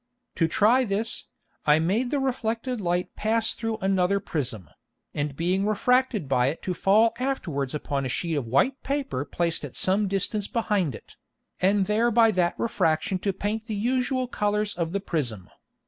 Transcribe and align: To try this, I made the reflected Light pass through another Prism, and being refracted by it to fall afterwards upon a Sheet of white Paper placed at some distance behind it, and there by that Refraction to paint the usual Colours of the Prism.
To 0.33 0.47
try 0.47 0.83
this, 0.83 1.25
I 1.67 1.77
made 1.77 2.09
the 2.09 2.17
reflected 2.19 2.81
Light 2.81 3.15
pass 3.15 3.53
through 3.53 3.77
another 3.81 4.19
Prism, 4.19 4.67
and 5.13 5.35
being 5.35 5.63
refracted 5.63 6.27
by 6.27 6.47
it 6.47 6.63
to 6.63 6.73
fall 6.73 7.13
afterwards 7.19 7.75
upon 7.75 8.03
a 8.03 8.09
Sheet 8.09 8.33
of 8.33 8.47
white 8.47 8.81
Paper 8.81 9.23
placed 9.25 9.63
at 9.63 9.75
some 9.75 10.07
distance 10.07 10.47
behind 10.47 10.95
it, 10.95 11.17
and 11.59 11.85
there 11.85 12.09
by 12.09 12.31
that 12.31 12.55
Refraction 12.57 13.19
to 13.19 13.31
paint 13.31 13.67
the 13.67 13.75
usual 13.75 14.27
Colours 14.27 14.73
of 14.73 14.91
the 14.91 15.01
Prism. 15.01 15.51